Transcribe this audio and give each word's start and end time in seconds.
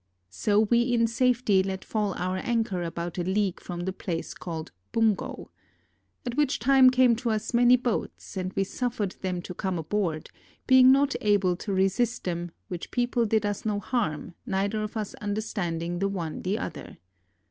So 0.31 0.61
we 0.61 0.81
in 0.81 1.05
safety 1.05 1.61
let 1.61 1.85
fall 1.85 2.15
our 2.15 2.37
anchor 2.37 2.81
about 2.81 3.19
a 3.19 3.23
league 3.23 3.59
from 3.59 3.81
a 3.87 3.91
place 3.91 4.33
called 4.33 4.71
Bungo. 4.91 5.51
At 6.25 6.35
which 6.35 6.57
time 6.57 6.89
came 6.89 7.15
to 7.17 7.29
us 7.29 7.53
many 7.53 7.75
boats, 7.75 8.35
and 8.35 8.51
we 8.53 8.63
suffered 8.63 9.11
them 9.21 9.43
to 9.43 9.53
come 9.53 9.77
aboard, 9.77 10.31
being 10.65 10.91
not 10.91 11.15
able 11.21 11.55
to 11.57 11.71
resist 11.71 12.23
them, 12.23 12.49
which 12.67 12.89
people 12.89 13.27
did 13.27 13.45
us 13.45 13.63
no 13.63 13.79
harm, 13.79 14.33
neither 14.43 14.81
of 14.81 14.97
us 14.97 15.13
understanding 15.21 15.99
the 15.99 16.07
one 16.09 16.41
the 16.41 16.57
other. 16.57 16.97